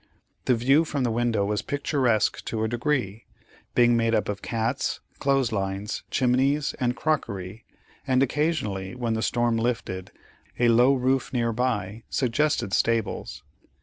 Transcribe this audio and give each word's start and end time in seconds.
The 0.45 0.55
view 0.55 0.83
from 0.83 1.03
the 1.03 1.11
window 1.11 1.45
was 1.45 1.61
picturesque 1.61 2.43
to 2.45 2.63
a 2.63 2.67
degree, 2.67 3.25
being 3.75 3.95
made 3.95 4.15
up 4.15 4.29
of 4.29 4.41
cats, 4.41 4.99
clothes 5.19 5.51
lines, 5.51 6.01
chimneys, 6.09 6.73
and 6.79 6.95
crockery, 6.95 7.65
and 8.07 8.23
occasionally, 8.23 8.95
when 8.95 9.13
the 9.13 9.21
storm 9.21 9.57
lifted, 9.57 10.09
a 10.57 10.69
low 10.69 10.95
roof 10.95 11.31
near 11.31 11.53
by 11.53 12.01
suggested 12.09 12.73
stables. 12.73 13.43